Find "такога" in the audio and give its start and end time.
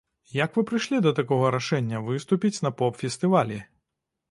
1.19-1.51